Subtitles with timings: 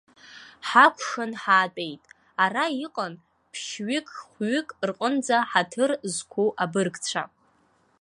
[0.67, 2.03] Ҳакәшан ҳаатәеит,
[2.43, 3.13] ара иҟан
[3.51, 7.23] ԥшьҩык-хәҩык рҟынӡа ҳаҭыр зқәу абыргцәа.